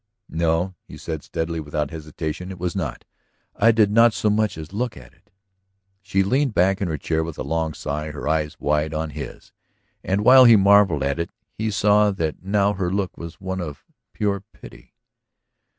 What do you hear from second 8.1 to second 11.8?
eyes wide on his. And while he marvelled at it, he